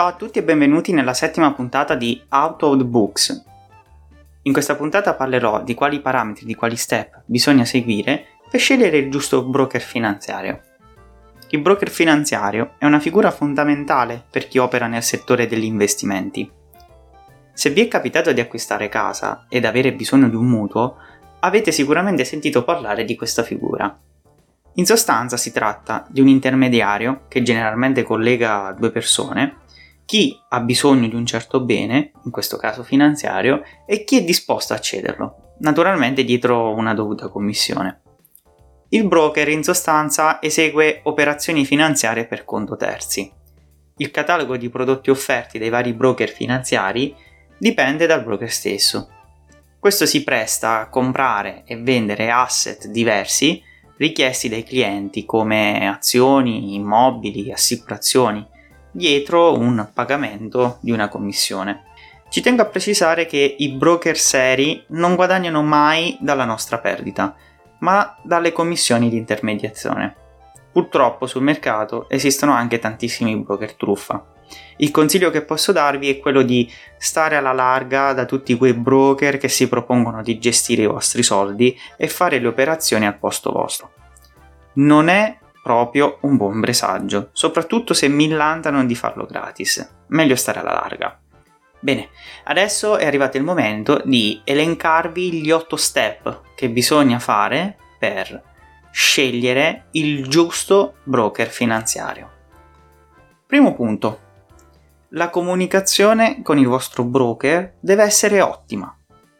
Ciao 0.00 0.08
a 0.08 0.14
tutti 0.14 0.38
e 0.38 0.42
benvenuti 0.42 0.94
nella 0.94 1.12
settima 1.12 1.52
puntata 1.52 1.94
di 1.94 2.18
Out 2.30 2.62
of 2.62 2.78
the 2.78 2.84
Books. 2.84 3.44
In 4.44 4.52
questa 4.54 4.74
puntata 4.74 5.12
parlerò 5.12 5.62
di 5.62 5.74
quali 5.74 6.00
parametri, 6.00 6.46
di 6.46 6.54
quali 6.54 6.76
step 6.76 7.20
bisogna 7.26 7.66
seguire 7.66 8.24
per 8.50 8.60
scegliere 8.60 8.96
il 8.96 9.10
giusto 9.10 9.44
broker 9.44 9.82
finanziario. 9.82 10.62
Il 11.50 11.60
broker 11.60 11.90
finanziario 11.90 12.76
è 12.78 12.86
una 12.86 12.98
figura 12.98 13.30
fondamentale 13.30 14.24
per 14.30 14.48
chi 14.48 14.56
opera 14.56 14.86
nel 14.86 15.02
settore 15.02 15.46
degli 15.46 15.64
investimenti. 15.64 16.50
Se 17.52 17.68
vi 17.68 17.82
è 17.82 17.88
capitato 17.88 18.32
di 18.32 18.40
acquistare 18.40 18.88
casa 18.88 19.44
ed 19.50 19.66
avere 19.66 19.92
bisogno 19.92 20.30
di 20.30 20.34
un 20.34 20.46
mutuo, 20.46 20.96
avete 21.40 21.72
sicuramente 21.72 22.24
sentito 22.24 22.64
parlare 22.64 23.04
di 23.04 23.16
questa 23.16 23.42
figura. 23.42 23.94
In 24.76 24.86
sostanza 24.86 25.36
si 25.36 25.52
tratta 25.52 26.06
di 26.08 26.22
un 26.22 26.28
intermediario 26.28 27.24
che 27.28 27.42
generalmente 27.42 28.02
collega 28.02 28.74
due 28.78 28.90
persone 28.90 29.68
chi 30.10 30.36
ha 30.48 30.58
bisogno 30.58 31.06
di 31.06 31.14
un 31.14 31.24
certo 31.24 31.60
bene, 31.60 32.10
in 32.24 32.32
questo 32.32 32.56
caso 32.56 32.82
finanziario, 32.82 33.62
e 33.86 34.02
chi 34.02 34.16
è 34.16 34.24
disposto 34.24 34.74
a 34.74 34.80
cederlo, 34.80 35.54
naturalmente 35.60 36.24
dietro 36.24 36.74
una 36.74 36.94
dovuta 36.94 37.28
commissione. 37.28 38.00
Il 38.88 39.06
broker 39.06 39.48
in 39.48 39.62
sostanza 39.62 40.42
esegue 40.42 41.02
operazioni 41.04 41.64
finanziarie 41.64 42.26
per 42.26 42.44
conto 42.44 42.74
terzi. 42.74 43.30
Il 43.98 44.10
catalogo 44.10 44.56
di 44.56 44.68
prodotti 44.68 45.10
offerti 45.10 45.60
dai 45.60 45.68
vari 45.68 45.92
broker 45.92 46.28
finanziari 46.28 47.14
dipende 47.56 48.06
dal 48.06 48.24
broker 48.24 48.50
stesso. 48.50 49.08
Questo 49.78 50.06
si 50.06 50.24
presta 50.24 50.80
a 50.80 50.88
comprare 50.88 51.62
e 51.66 51.76
vendere 51.76 52.32
asset 52.32 52.88
diversi 52.88 53.62
richiesti 53.96 54.48
dai 54.48 54.64
clienti 54.64 55.24
come 55.24 55.86
azioni, 55.86 56.74
immobili, 56.74 57.52
assicurazioni, 57.52 58.49
dietro 58.90 59.56
un 59.56 59.88
pagamento 59.92 60.78
di 60.80 60.90
una 60.90 61.08
commissione. 61.08 61.84
Ci 62.28 62.40
tengo 62.40 62.62
a 62.62 62.66
precisare 62.66 63.26
che 63.26 63.56
i 63.58 63.70
broker 63.70 64.16
seri 64.16 64.84
non 64.88 65.16
guadagnano 65.16 65.62
mai 65.62 66.16
dalla 66.20 66.44
nostra 66.44 66.78
perdita, 66.78 67.34
ma 67.80 68.16
dalle 68.22 68.52
commissioni 68.52 69.08
di 69.08 69.16
intermediazione. 69.16 70.14
Purtroppo 70.72 71.26
sul 71.26 71.42
mercato 71.42 72.08
esistono 72.08 72.52
anche 72.52 72.78
tantissimi 72.78 73.36
broker 73.36 73.74
truffa. 73.74 74.24
Il 74.76 74.90
consiglio 74.90 75.30
che 75.30 75.42
posso 75.42 75.72
darvi 75.72 76.08
è 76.08 76.18
quello 76.18 76.42
di 76.42 76.70
stare 76.96 77.36
alla 77.36 77.52
larga 77.52 78.12
da 78.12 78.24
tutti 78.24 78.56
quei 78.56 78.74
broker 78.74 79.36
che 79.36 79.48
si 79.48 79.68
propongono 79.68 80.22
di 80.22 80.38
gestire 80.38 80.82
i 80.82 80.86
vostri 80.86 81.22
soldi 81.22 81.76
e 81.96 82.08
fare 82.08 82.38
le 82.38 82.48
operazioni 82.48 83.06
al 83.06 83.18
posto 83.18 83.50
vostro. 83.50 83.92
Non 84.74 85.08
è 85.08 85.36
proprio 85.70 86.18
un 86.22 86.36
buon 86.36 86.60
presagio, 86.60 87.28
soprattutto 87.30 87.94
se 87.94 88.08
millantano 88.08 88.84
di 88.84 88.96
farlo 88.96 89.24
gratis. 89.24 89.88
Meglio 90.08 90.34
stare 90.34 90.58
alla 90.58 90.72
larga. 90.72 91.16
Bene, 91.78 92.08
adesso 92.44 92.96
è 92.96 93.06
arrivato 93.06 93.36
il 93.36 93.44
momento 93.44 94.02
di 94.04 94.40
elencarvi 94.42 95.34
gli 95.34 95.52
8 95.52 95.76
step 95.76 96.40
che 96.56 96.70
bisogna 96.70 97.20
fare 97.20 97.76
per 98.00 98.42
scegliere 98.90 99.84
il 99.92 100.26
giusto 100.26 100.94
broker 101.04 101.46
finanziario. 101.46 102.28
Primo 103.46 103.72
punto. 103.72 104.18
La 105.10 105.30
comunicazione 105.30 106.42
con 106.42 106.58
il 106.58 106.66
vostro 106.66 107.04
broker 107.04 107.74
deve 107.78 108.02
essere 108.02 108.40
ottima. 108.40 108.92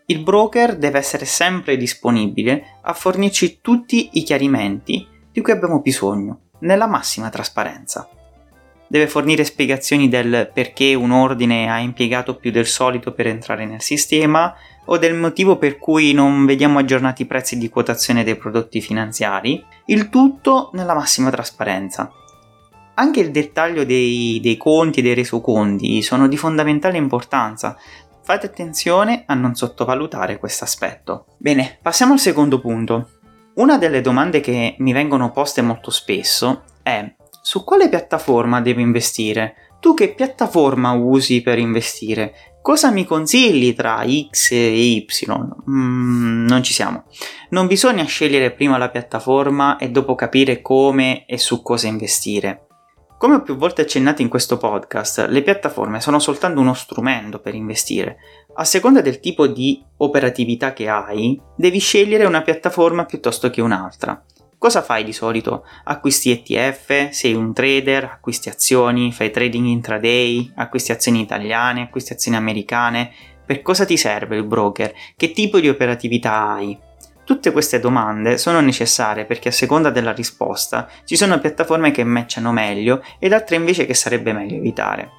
Il 0.06 0.22
broker 0.22 0.76
deve 0.76 0.98
essere 0.98 1.24
sempre 1.24 1.76
disponibile 1.76 2.78
a 2.82 2.92
fornirci 2.92 3.58
tutti 3.60 4.10
i 4.12 4.22
chiarimenti 4.22 5.09
di 5.32 5.40
cui 5.40 5.52
abbiamo 5.52 5.80
bisogno, 5.80 6.40
nella 6.60 6.86
massima 6.86 7.28
trasparenza. 7.28 8.08
Deve 8.86 9.06
fornire 9.06 9.44
spiegazioni 9.44 10.08
del 10.08 10.50
perché 10.52 10.94
un 10.94 11.12
ordine 11.12 11.70
ha 11.70 11.78
impiegato 11.78 12.34
più 12.36 12.50
del 12.50 12.66
solito 12.66 13.12
per 13.12 13.28
entrare 13.28 13.64
nel 13.64 13.82
sistema 13.82 14.52
o 14.86 14.98
del 14.98 15.14
motivo 15.14 15.58
per 15.58 15.78
cui 15.78 16.12
non 16.12 16.44
vediamo 16.44 16.80
aggiornati 16.80 17.22
i 17.22 17.26
prezzi 17.26 17.56
di 17.56 17.68
quotazione 17.68 18.24
dei 18.24 18.34
prodotti 18.34 18.80
finanziari, 18.80 19.64
il 19.86 20.08
tutto 20.08 20.70
nella 20.72 20.94
massima 20.94 21.30
trasparenza. 21.30 22.10
Anche 22.94 23.20
il 23.20 23.30
dettaglio 23.30 23.84
dei, 23.84 24.40
dei 24.42 24.56
conti 24.56 24.98
e 24.98 25.02
dei 25.02 25.14
resoconti 25.14 26.02
sono 26.02 26.26
di 26.26 26.36
fondamentale 26.36 26.96
importanza, 26.96 27.76
fate 28.22 28.46
attenzione 28.46 29.22
a 29.26 29.34
non 29.34 29.54
sottovalutare 29.54 30.38
questo 30.38 30.64
aspetto. 30.64 31.26
Bene, 31.38 31.78
passiamo 31.80 32.12
al 32.14 32.18
secondo 32.18 32.60
punto, 32.60 33.19
una 33.60 33.76
delle 33.76 34.00
domande 34.00 34.40
che 34.40 34.74
mi 34.78 34.92
vengono 34.92 35.32
poste 35.32 35.60
molto 35.60 35.90
spesso 35.90 36.62
è 36.82 37.14
su 37.42 37.62
quale 37.62 37.90
piattaforma 37.90 38.62
devo 38.62 38.80
investire? 38.80 39.54
Tu 39.80 39.92
che 39.92 40.14
piattaforma 40.14 40.92
usi 40.92 41.42
per 41.42 41.58
investire? 41.58 42.56
Cosa 42.62 42.90
mi 42.90 43.04
consigli 43.04 43.74
tra 43.74 44.02
X 44.02 44.52
e 44.52 44.94
Y? 44.94 45.06
Mm, 45.68 46.46
non 46.46 46.62
ci 46.62 46.72
siamo. 46.72 47.04
Non 47.50 47.66
bisogna 47.66 48.04
scegliere 48.04 48.50
prima 48.50 48.78
la 48.78 48.88
piattaforma 48.88 49.76
e 49.76 49.90
dopo 49.90 50.14
capire 50.14 50.62
come 50.62 51.26
e 51.26 51.36
su 51.36 51.60
cosa 51.62 51.86
investire. 51.86 52.66
Come 53.20 53.34
ho 53.34 53.42
più 53.42 53.56
volte 53.56 53.82
accennato 53.82 54.22
in 54.22 54.30
questo 54.30 54.56
podcast, 54.56 55.26
le 55.28 55.42
piattaforme 55.42 56.00
sono 56.00 56.18
soltanto 56.18 56.58
uno 56.58 56.72
strumento 56.72 57.38
per 57.38 57.54
investire. 57.54 58.16
A 58.54 58.64
seconda 58.64 59.02
del 59.02 59.20
tipo 59.20 59.46
di 59.46 59.84
operatività 59.98 60.72
che 60.72 60.88
hai, 60.88 61.38
devi 61.54 61.80
scegliere 61.80 62.24
una 62.24 62.40
piattaforma 62.40 63.04
piuttosto 63.04 63.50
che 63.50 63.60
un'altra. 63.60 64.24
Cosa 64.56 64.80
fai 64.80 65.04
di 65.04 65.12
solito? 65.12 65.66
Acquisti 65.84 66.30
ETF? 66.30 67.10
Sei 67.10 67.34
un 67.34 67.52
trader? 67.52 68.04
Acquisti 68.04 68.48
azioni? 68.48 69.12
Fai 69.12 69.30
trading 69.30 69.66
intraday? 69.66 70.52
Acquisti 70.56 70.92
azioni 70.92 71.20
italiane? 71.20 71.82
Acquisti 71.82 72.14
azioni 72.14 72.38
americane? 72.38 73.12
Per 73.44 73.60
cosa 73.60 73.84
ti 73.84 73.98
serve 73.98 74.36
il 74.36 74.46
broker? 74.46 74.94
Che 75.14 75.32
tipo 75.32 75.60
di 75.60 75.68
operatività 75.68 76.54
hai? 76.54 76.78
Tutte 77.30 77.52
queste 77.52 77.78
domande 77.78 78.38
sono 78.38 78.58
necessarie 78.58 79.24
perché 79.24 79.50
a 79.50 79.52
seconda 79.52 79.90
della 79.90 80.10
risposta 80.10 80.88
ci 81.04 81.14
sono 81.14 81.38
piattaforme 81.38 81.92
che 81.92 82.02
matchano 82.02 82.50
meglio 82.50 83.04
ed 83.20 83.32
altre 83.32 83.54
invece 83.54 83.86
che 83.86 83.94
sarebbe 83.94 84.32
meglio 84.32 84.56
evitare. 84.56 85.10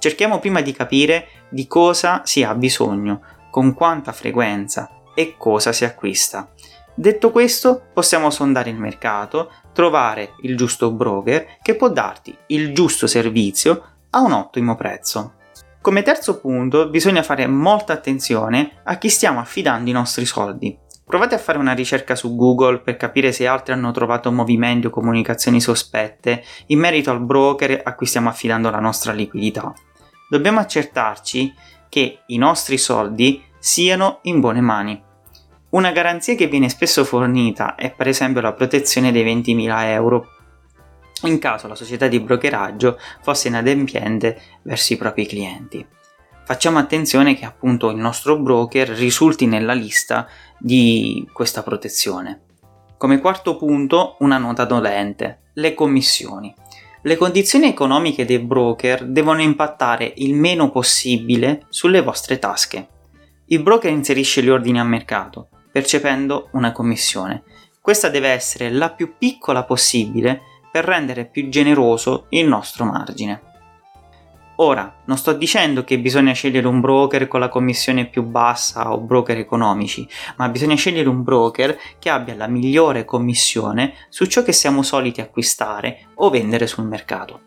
Cerchiamo 0.00 0.40
prima 0.40 0.60
di 0.60 0.72
capire 0.72 1.28
di 1.48 1.68
cosa 1.68 2.22
si 2.24 2.42
ha 2.42 2.52
bisogno, 2.56 3.20
con 3.48 3.74
quanta 3.74 4.10
frequenza 4.10 4.90
e 5.14 5.36
cosa 5.38 5.70
si 5.70 5.84
acquista. 5.84 6.50
Detto 6.96 7.30
questo, 7.30 7.80
possiamo 7.94 8.30
sondare 8.30 8.70
il 8.70 8.76
mercato, 8.76 9.52
trovare 9.72 10.32
il 10.40 10.56
giusto 10.56 10.90
broker 10.90 11.58
che 11.62 11.76
può 11.76 11.90
darti 11.90 12.36
il 12.46 12.74
giusto 12.74 13.06
servizio 13.06 13.84
a 14.10 14.20
un 14.20 14.32
ottimo 14.32 14.74
prezzo. 14.74 15.34
Come 15.80 16.02
terzo 16.02 16.40
punto, 16.40 16.88
bisogna 16.88 17.22
fare 17.22 17.46
molta 17.46 17.92
attenzione 17.92 18.80
a 18.82 18.98
chi 18.98 19.08
stiamo 19.08 19.38
affidando 19.38 19.88
i 19.88 19.92
nostri 19.92 20.26
soldi. 20.26 20.80
Provate 21.04 21.34
a 21.34 21.38
fare 21.38 21.58
una 21.58 21.72
ricerca 21.72 22.14
su 22.14 22.36
Google 22.36 22.78
per 22.78 22.96
capire 22.96 23.32
se 23.32 23.46
altri 23.46 23.72
hanno 23.72 23.90
trovato 23.90 24.30
movimenti 24.30 24.86
o 24.86 24.90
comunicazioni 24.90 25.60
sospette 25.60 26.42
in 26.66 26.78
merito 26.78 27.10
al 27.10 27.20
broker 27.20 27.80
a 27.84 27.94
cui 27.94 28.06
stiamo 28.06 28.28
affidando 28.28 28.70
la 28.70 28.80
nostra 28.80 29.12
liquidità. 29.12 29.74
Dobbiamo 30.28 30.60
accertarci 30.60 31.52
che 31.88 32.20
i 32.26 32.38
nostri 32.38 32.78
soldi 32.78 33.42
siano 33.58 34.20
in 34.22 34.40
buone 34.40 34.60
mani. 34.60 35.02
Una 35.70 35.90
garanzia 35.90 36.34
che 36.34 36.46
viene 36.46 36.68
spesso 36.68 37.04
fornita 37.04 37.74
è 37.74 37.92
per 37.92 38.08
esempio 38.08 38.40
la 38.40 38.52
protezione 38.52 39.12
dei 39.12 39.24
20.000 39.24 39.84
euro 39.86 40.26
in 41.24 41.38
caso 41.38 41.68
la 41.68 41.74
società 41.74 42.08
di 42.08 42.20
brokeraggio 42.20 42.98
fosse 43.20 43.48
inadempiente 43.48 44.40
verso 44.62 44.92
i 44.92 44.96
propri 44.96 45.26
clienti 45.26 45.86
facciamo 46.52 46.78
attenzione 46.78 47.34
che 47.34 47.46
appunto 47.46 47.88
il 47.88 47.96
nostro 47.96 48.38
broker 48.38 48.86
risulti 48.90 49.46
nella 49.46 49.72
lista 49.72 50.28
di 50.58 51.26
questa 51.32 51.62
protezione. 51.62 52.42
Come 52.98 53.20
quarto 53.20 53.56
punto, 53.56 54.16
una 54.18 54.36
nota 54.36 54.66
dolente, 54.66 55.44
le 55.54 55.72
commissioni. 55.72 56.54
Le 57.00 57.16
condizioni 57.16 57.68
economiche 57.68 58.26
dei 58.26 58.38
broker 58.38 59.06
devono 59.06 59.40
impattare 59.40 60.12
il 60.16 60.34
meno 60.34 60.70
possibile 60.70 61.64
sulle 61.70 62.02
vostre 62.02 62.38
tasche. 62.38 62.86
Il 63.46 63.62
broker 63.62 63.90
inserisce 63.90 64.42
gli 64.42 64.50
ordini 64.50 64.78
a 64.78 64.84
mercato, 64.84 65.48
percependo 65.72 66.50
una 66.52 66.72
commissione. 66.72 67.44
Questa 67.80 68.10
deve 68.10 68.28
essere 68.28 68.70
la 68.70 68.90
più 68.90 69.14
piccola 69.16 69.64
possibile 69.64 70.42
per 70.70 70.84
rendere 70.84 71.24
più 71.24 71.48
generoso 71.48 72.26
il 72.28 72.46
nostro 72.46 72.84
margine. 72.84 73.51
Ora, 74.62 74.94
non 75.06 75.18
sto 75.18 75.32
dicendo 75.32 75.82
che 75.82 75.98
bisogna 75.98 76.32
scegliere 76.34 76.68
un 76.68 76.80
broker 76.80 77.26
con 77.26 77.40
la 77.40 77.48
commissione 77.48 78.06
più 78.06 78.22
bassa 78.22 78.92
o 78.92 79.00
broker 79.00 79.36
economici, 79.36 80.08
ma 80.36 80.48
bisogna 80.48 80.76
scegliere 80.76 81.08
un 81.08 81.24
broker 81.24 81.76
che 81.98 82.08
abbia 82.08 82.36
la 82.36 82.46
migliore 82.46 83.04
commissione 83.04 83.94
su 84.08 84.24
ciò 84.26 84.44
che 84.44 84.52
siamo 84.52 84.84
soliti 84.84 85.20
acquistare 85.20 86.10
o 86.14 86.30
vendere 86.30 86.68
sul 86.68 86.86
mercato. 86.86 87.40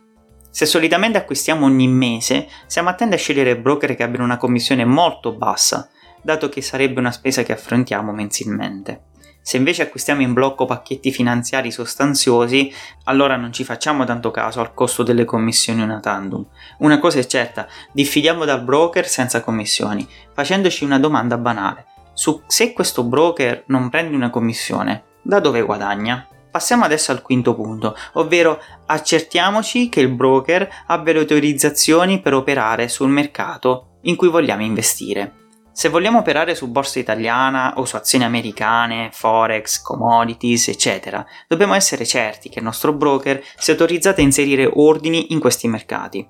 Se 0.49 0.65
solitamente 0.65 1.17
acquistiamo 1.17 1.65
ogni 1.65 1.87
mese, 1.87 2.49
siamo 2.65 2.89
attenti 2.89 3.15
a 3.15 3.17
scegliere 3.17 3.57
broker 3.57 3.95
che 3.95 4.03
abbiano 4.03 4.25
una 4.25 4.35
commissione 4.35 4.83
molto 4.83 5.31
bassa, 5.31 5.89
dato 6.21 6.49
che 6.49 6.61
sarebbe 6.61 6.99
una 6.99 7.13
spesa 7.13 7.43
che 7.43 7.53
affrontiamo 7.53 8.11
mensilmente. 8.11 9.03
Se 9.47 9.57
invece 9.57 9.83
acquistiamo 9.83 10.23
in 10.23 10.33
blocco 10.33 10.65
pacchetti 10.65 11.11
finanziari 11.11 11.69
sostanziosi, 11.69 12.73
allora 13.03 13.35
non 13.35 13.53
ci 13.53 13.63
facciamo 13.63 14.03
tanto 14.03 14.31
caso 14.31 14.59
al 14.59 14.73
costo 14.73 15.03
delle 15.03 15.23
commissioni 15.23 15.83
una 15.83 15.99
tandem. 15.99 16.43
Una 16.79 16.97
cosa 16.97 17.19
è 17.19 17.25
certa, 17.27 17.67
diffidiamo 17.91 18.43
dal 18.43 18.63
broker 18.63 19.07
senza 19.07 19.41
commissioni, 19.41 20.07
facendoci 20.33 20.83
una 20.83 20.97
domanda 20.97 21.37
banale. 21.37 21.85
Su 22.13 22.41
se 22.47 22.73
questo 22.73 23.03
broker 23.03 23.65
non 23.67 23.89
prende 23.89 24.15
una 24.15 24.31
commissione, 24.31 25.03
da 25.21 25.39
dove 25.39 25.61
guadagna? 25.61 26.27
Passiamo 26.49 26.83
adesso 26.83 27.11
al 27.11 27.21
quinto 27.21 27.53
punto, 27.53 27.95
ovvero 28.13 28.59
accertiamoci 28.87 29.89
che 29.89 29.99
il 29.99 30.09
broker 30.09 30.67
abbia 30.87 31.13
le 31.13 31.19
autorizzazioni 31.19 32.19
per 32.19 32.33
operare 32.33 32.87
sul 32.87 33.09
mercato 33.09 33.99
in 34.01 34.15
cui 34.15 34.29
vogliamo 34.29 34.63
investire. 34.63 35.44
Se 35.77 35.89
vogliamo 35.89 36.19
operare 36.19 36.55
su 36.55 36.71
borsa 36.71 36.99
italiana 36.99 37.73
o 37.75 37.83
su 37.83 37.97
azioni 37.97 38.23
americane, 38.23 39.09
forex, 39.11 39.81
commodities, 39.81 40.69
eccetera, 40.69 41.25
dobbiamo 41.49 41.73
essere 41.73 42.05
certi 42.05 42.47
che 42.47 42.59
il 42.59 42.65
nostro 42.65 42.93
broker 42.93 43.43
sia 43.57 43.73
autorizzato 43.73 44.21
a 44.21 44.23
inserire 44.23 44.71
ordini 44.73 45.33
in 45.33 45.41
questi 45.41 45.67
mercati. 45.67 46.25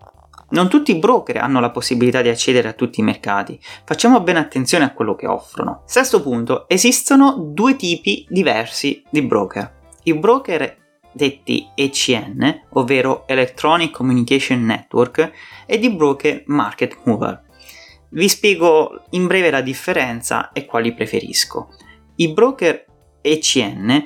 Non 0.50 0.68
tutti 0.68 0.90
i 0.90 0.98
broker 0.98 1.38
hanno 1.38 1.60
la 1.60 1.70
possibilità 1.70 2.24
di 2.24 2.30
accedere 2.30 2.70
a 2.70 2.74
tutti 2.74 3.02
i 3.02 3.04
mercati, 3.04 3.60
facciamo 3.84 4.20
bene 4.22 4.40
attenzione 4.40 4.84
a 4.84 4.94
quello 4.94 5.14
che 5.14 5.28
offrono. 5.28 5.84
Sesto 5.86 6.24
punto, 6.24 6.68
esistono 6.68 7.36
due 7.38 7.76
tipi 7.76 8.26
diversi 8.28 9.04
di 9.12 9.22
broker. 9.22 9.74
I 10.06 10.16
broker 10.16 10.76
detti 11.12 11.70
ECN, 11.76 12.64
ovvero 12.72 13.28
Electronic 13.28 13.92
Communication 13.92 14.66
Network, 14.66 15.32
e 15.68 15.78
di 15.78 15.92
broker 15.92 16.42
market 16.48 16.98
mover. 17.04 17.45
Vi 18.16 18.30
spiego 18.30 19.02
in 19.10 19.28
breve 19.28 19.52
la 19.52 19.60
differenza 19.60 20.54
e 20.54 20.66
quali 20.66 20.94
preferisco. 20.94 21.68
I 22.16 22.32
broker 22.32 22.86
ECN 23.20 24.06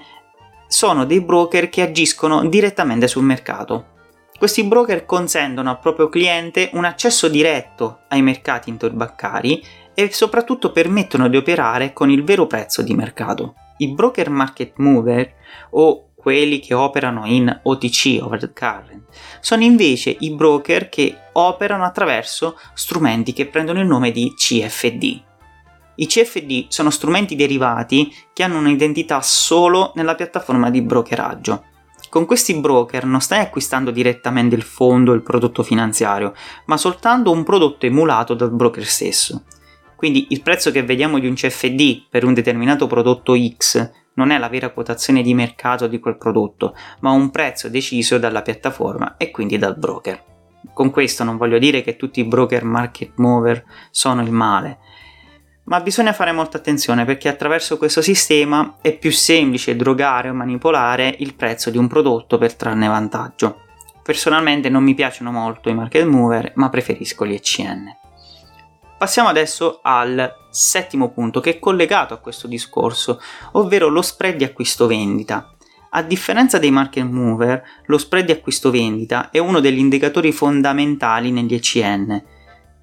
sono 0.65 1.05
dei 1.05 1.21
broker 1.21 1.69
che 1.69 1.83
agiscono 1.83 2.43
direttamente 2.47 3.07
sul 3.07 3.23
mercato. 3.23 3.97
Questi 4.35 4.63
broker 4.63 5.05
consentono 5.05 5.69
al 5.69 5.77
proprio 5.77 6.09
cliente 6.09 6.71
un 6.73 6.85
accesso 6.85 7.27
diretto 7.27 7.99
ai 8.07 8.23
mercati 8.23 8.71
interbancari 8.71 9.63
e 9.93 10.11
soprattutto 10.11 10.71
permettono 10.71 11.27
di 11.27 11.37
operare 11.37 11.93
con 11.93 12.09
il 12.09 12.23
vero 12.23 12.47
prezzo 12.47 12.81
di 12.81 12.95
mercato. 12.95 13.53
I 13.77 13.93
broker 13.93 14.31
market 14.31 14.73
mover 14.77 15.33
o 15.69 16.08
quelli 16.19 16.59
che 16.59 16.73
operano 16.73 17.25
in 17.25 17.61
OTC, 17.63 18.19
over 18.21 18.39
the 18.39 18.51
current, 18.51 19.03
sono 19.39 19.63
invece 19.63 20.17
i 20.19 20.31
broker 20.31 20.89
che 20.89 21.15
operano 21.31 21.85
attraverso 21.85 22.59
strumenti 22.73 23.31
che 23.31 23.45
prendono 23.45 23.79
il 23.79 23.87
nome 23.87 24.11
di 24.11 24.33
CFD. 24.35 25.21
I 25.95 26.07
CFD 26.07 26.65
sono 26.67 26.89
strumenti 26.89 27.37
derivati 27.37 28.13
che 28.33 28.43
hanno 28.43 28.57
un'identità 28.57 29.21
solo 29.21 29.93
nella 29.95 30.15
piattaforma 30.15 30.69
di 30.69 30.81
brokeraggio. 30.81 31.63
Con 32.09 32.25
questi 32.25 32.53
broker 32.59 33.05
non 33.05 33.21
stai 33.21 33.39
acquistando 33.39 33.89
direttamente 33.89 34.55
il 34.55 34.63
fondo 34.63 35.11
o 35.11 35.15
il 35.15 35.23
prodotto 35.23 35.63
finanziario, 35.63 36.33
ma 36.65 36.75
soltanto 36.75 37.31
un 37.31 37.43
prodotto 37.43 37.85
emulato 37.85 38.33
dal 38.33 38.51
broker 38.51 38.85
stesso. 38.85 39.43
Quindi 39.95 40.27
il 40.29 40.41
prezzo 40.41 40.71
che 40.71 40.83
vediamo 40.83 41.19
di 41.19 41.27
un 41.27 41.33
CFD 41.33 42.07
per 42.09 42.25
un 42.25 42.33
determinato 42.33 42.87
prodotto 42.87 43.35
X 43.37 43.91
non 44.13 44.31
è 44.31 44.37
la 44.37 44.49
vera 44.49 44.69
quotazione 44.69 45.21
di 45.21 45.33
mercato 45.33 45.87
di 45.87 45.99
quel 45.99 46.17
prodotto, 46.17 46.75
ma 46.99 47.11
un 47.11 47.29
prezzo 47.29 47.69
deciso 47.69 48.17
dalla 48.17 48.41
piattaforma 48.41 49.17
e 49.17 49.31
quindi 49.31 49.57
dal 49.57 49.77
broker. 49.77 50.23
Con 50.73 50.89
questo 50.89 51.23
non 51.23 51.37
voglio 51.37 51.57
dire 51.57 51.81
che 51.81 51.95
tutti 51.95 52.19
i 52.19 52.25
broker 52.25 52.63
market 52.63 53.13
mover 53.15 53.63
sono 53.91 54.21
il 54.21 54.31
male, 54.31 54.79
ma 55.69 55.81
bisogna 55.81 56.13
fare 56.13 56.31
molta 56.31 56.57
attenzione 56.57 57.05
perché 57.05 57.29
attraverso 57.29 57.77
questo 57.77 58.01
sistema 58.01 58.77
è 58.81 58.97
più 58.97 59.11
semplice 59.11 59.75
drogare 59.75 60.29
o 60.29 60.33
manipolare 60.33 61.15
il 61.19 61.35
prezzo 61.35 61.69
di 61.69 61.77
un 61.77 61.87
prodotto 61.87 62.39
per 62.39 62.55
trarne 62.55 62.87
vantaggio. 62.87 63.61
Personalmente 64.03 64.69
non 64.69 64.83
mi 64.83 64.95
piacciono 64.95 65.31
molto 65.31 65.69
i 65.69 65.75
market 65.75 66.05
mover, 66.05 66.53
ma 66.55 66.69
preferisco 66.69 67.23
gli 67.25 67.33
ECN. 67.33 67.98
Passiamo 68.99 69.29
adesso 69.29 69.79
al 69.81 70.35
settimo 70.49 71.11
punto 71.11 71.39
che 71.39 71.51
è 71.51 71.59
collegato 71.59 72.13
a 72.13 72.17
questo 72.17 72.47
discorso, 72.47 73.21
ovvero 73.53 73.87
lo 73.87 74.01
spread 74.01 74.35
di 74.35 74.43
acquisto-vendita. 74.43 75.55
A 75.91 76.03
differenza 76.03 76.59
dei 76.59 76.69
market 76.69 77.05
mover, 77.05 77.63
lo 77.85 77.97
spread 77.97 78.25
di 78.25 78.33
acquisto-vendita 78.33 79.29
è 79.29 79.37
uno 79.37 79.61
degli 79.61 79.77
indicatori 79.77 80.33
fondamentali 80.33 81.31
negli 81.31 81.53
ECN. 81.53 82.23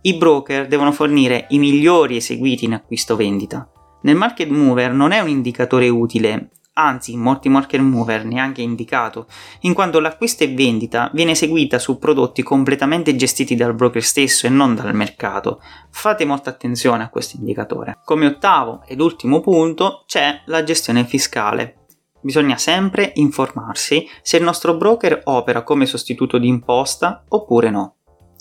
I 0.00 0.14
broker 0.14 0.68
devono 0.68 0.90
fornire 0.90 1.48
i 1.50 1.58
migliori 1.58 2.16
eseguiti 2.16 2.64
in 2.64 2.72
acquisto-vendita. 2.72 3.70
Nel 4.00 4.16
market 4.16 4.48
mover 4.48 4.92
non 4.92 5.12
è 5.12 5.20
un 5.20 5.28
indicatore 5.28 5.90
utile, 5.90 6.48
anzi 6.78 7.12
in 7.12 7.20
molti 7.20 7.48
market 7.48 7.80
mover 7.80 8.24
neanche 8.24 8.62
indicato, 8.62 9.26
in 9.60 9.72
quanto 9.74 10.00
l'acquisto 10.00 10.44
e 10.44 10.54
vendita 10.54 11.10
viene 11.12 11.32
eseguita 11.32 11.78
su 11.78 11.98
prodotti 11.98 12.42
completamente 12.42 13.16
gestiti 13.16 13.54
dal 13.54 13.74
broker 13.74 14.02
stesso 14.02 14.46
e 14.46 14.50
non 14.50 14.74
dal 14.74 14.94
mercato. 14.94 15.60
Fate 15.90 16.24
molta 16.24 16.50
attenzione 16.50 17.02
a 17.02 17.08
questo 17.08 17.36
indicatore. 17.36 17.98
Come 18.04 18.26
ottavo 18.26 18.82
ed 18.86 19.00
ultimo 19.00 19.40
punto 19.40 20.04
c'è 20.06 20.42
la 20.46 20.62
gestione 20.62 21.04
fiscale. 21.04 21.86
Bisogna 22.20 22.56
sempre 22.56 23.12
informarsi 23.14 24.06
se 24.20 24.36
il 24.36 24.42
nostro 24.42 24.76
broker 24.76 25.20
opera 25.24 25.62
come 25.62 25.86
sostituto 25.86 26.38
di 26.38 26.48
imposta 26.48 27.24
oppure 27.28 27.70
no. 27.70 27.94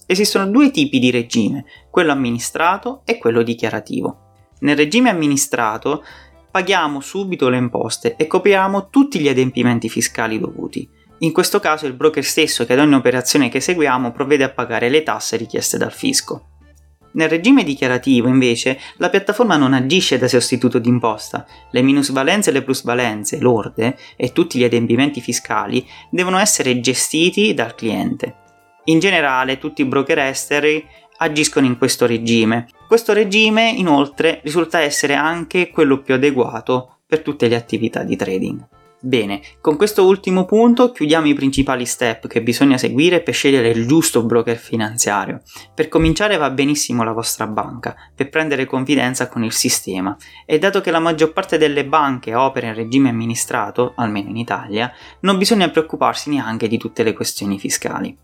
Esistono 0.07 0.47
due 0.47 0.71
tipi 0.71 0.99
di 0.99 1.11
regime, 1.11 1.65
quello 1.89 2.11
amministrato 2.11 3.01
e 3.05 3.17
quello 3.17 3.43
dichiarativo. 3.43 4.19
Nel 4.59 4.75
regime 4.75 5.09
amministrato 5.09 6.03
paghiamo 6.55 7.01
subito 7.01 7.49
le 7.49 7.57
imposte 7.57 8.15
e 8.15 8.27
copriamo 8.27 8.87
tutti 8.89 9.19
gli 9.19 9.27
adempimenti 9.27 9.89
fiscali 9.89 10.39
dovuti. 10.39 10.87
In 11.17 11.33
questo 11.33 11.59
caso 11.59 11.85
il 11.85 11.91
broker 11.91 12.23
stesso 12.23 12.65
che 12.65 12.71
ad 12.71 12.79
ogni 12.79 12.93
operazione 12.93 13.49
che 13.49 13.57
eseguiamo 13.57 14.13
provvede 14.13 14.45
a 14.45 14.53
pagare 14.53 14.87
le 14.87 15.03
tasse 15.03 15.35
richieste 15.35 15.77
dal 15.77 15.91
fisco. 15.91 16.51
Nel 17.11 17.27
regime 17.27 17.65
dichiarativo, 17.65 18.29
invece, 18.29 18.79
la 18.99 19.09
piattaforma 19.09 19.57
non 19.57 19.73
agisce 19.73 20.17
da 20.17 20.29
sostituto 20.29 20.79
d'imposta. 20.79 21.45
Le 21.71 21.81
minusvalenze 21.81 22.51
e 22.51 22.53
le 22.53 22.61
plusvalenze, 22.61 23.37
lorde 23.41 23.97
e 24.15 24.31
tutti 24.31 24.57
gli 24.57 24.63
adempimenti 24.63 25.19
fiscali 25.19 25.85
devono 26.09 26.37
essere 26.37 26.79
gestiti 26.79 27.53
dal 27.53 27.75
cliente. 27.75 28.33
In 28.85 28.99
generale, 28.99 29.57
tutti 29.57 29.81
i 29.81 29.85
broker 29.85 30.19
esteri 30.19 30.81
agiscono 31.17 31.65
in 31.65 31.77
questo 31.77 32.05
regime. 32.05 32.67
Questo 32.87 33.13
regime 33.13 33.69
inoltre 33.69 34.41
risulta 34.43 34.79
essere 34.79 35.15
anche 35.15 35.69
quello 35.69 36.01
più 36.01 36.13
adeguato 36.13 36.99
per 37.07 37.21
tutte 37.21 37.47
le 37.47 37.55
attività 37.55 38.03
di 38.03 38.15
trading. 38.15 38.67
Bene, 38.99 39.41
con 39.59 39.75
questo 39.75 40.05
ultimo 40.05 40.45
punto 40.45 40.91
chiudiamo 40.91 41.27
i 41.27 41.33
principali 41.33 41.85
step 41.85 42.27
che 42.27 42.43
bisogna 42.43 42.77
seguire 42.77 43.21
per 43.21 43.33
scegliere 43.33 43.69
il 43.69 43.87
giusto 43.87 44.23
broker 44.23 44.57
finanziario. 44.57 45.41
Per 45.73 45.89
cominciare 45.89 46.37
va 46.37 46.49
benissimo 46.51 47.03
la 47.03 47.11
vostra 47.11 47.47
banca, 47.47 47.95
per 48.15 48.29
prendere 48.29 48.65
confidenza 48.65 49.29
con 49.29 49.43
il 49.43 49.51
sistema 49.51 50.15
e 50.45 50.59
dato 50.59 50.81
che 50.81 50.91
la 50.91 50.99
maggior 50.99 51.33
parte 51.33 51.57
delle 51.57 51.85
banche 51.85 52.35
opera 52.35 52.67
in 52.67 52.75
regime 52.75 53.09
amministrato, 53.09 53.93
almeno 53.95 54.29
in 54.29 54.37
Italia, 54.37 54.91
non 55.21 55.37
bisogna 55.37 55.69
preoccuparsi 55.69 56.29
neanche 56.29 56.67
di 56.67 56.77
tutte 56.77 57.03
le 57.03 57.13
questioni 57.13 57.59
fiscali. 57.59 58.15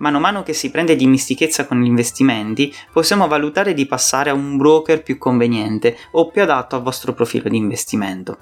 Mano 0.00 0.16
a 0.16 0.20
mano 0.20 0.42
che 0.42 0.52
si 0.54 0.70
prende 0.70 0.96
dimestichezza 0.96 1.66
con 1.66 1.80
gli 1.80 1.86
investimenti, 1.86 2.74
possiamo 2.92 3.28
valutare 3.28 3.74
di 3.74 3.86
passare 3.86 4.30
a 4.30 4.34
un 4.34 4.56
broker 4.56 5.02
più 5.02 5.18
conveniente 5.18 5.96
o 6.12 6.28
più 6.28 6.42
adatto 6.42 6.76
al 6.76 6.82
vostro 6.82 7.12
profilo 7.12 7.48
di 7.48 7.56
investimento. 7.56 8.38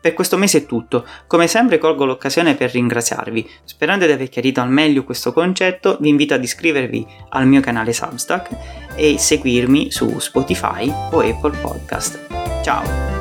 Per 0.00 0.12
questo 0.12 0.36
mese 0.36 0.58
è 0.58 0.66
tutto, 0.66 1.06
come 1.26 1.46
sempre 1.46 1.78
colgo 1.78 2.04
l'occasione 2.04 2.56
per 2.56 2.70
ringraziarvi, 2.72 3.48
sperando 3.64 4.04
di 4.04 4.12
aver 4.12 4.28
chiarito 4.28 4.60
al 4.60 4.70
meglio 4.70 5.04
questo 5.04 5.32
concetto 5.32 5.96
vi 6.00 6.10
invito 6.10 6.34
ad 6.34 6.42
iscrivervi 6.42 7.06
al 7.30 7.46
mio 7.46 7.60
canale 7.60 7.94
Substack 7.94 8.94
e 8.96 9.16
seguirmi 9.18 9.90
su 9.90 10.18
Spotify 10.18 10.90
o 11.10 11.20
Apple 11.20 11.56
Podcast. 11.58 12.20
Ciao! 12.62 13.13